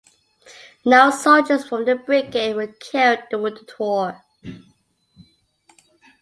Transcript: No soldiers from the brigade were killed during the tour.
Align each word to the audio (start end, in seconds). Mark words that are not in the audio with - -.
No 0.83 1.11
soldiers 1.11 1.67
from 1.67 1.85
the 1.85 1.93
brigade 1.93 2.55
were 2.55 2.65
killed 2.65 3.19
during 3.29 3.53
the 3.53 3.63
tour. 3.65 4.19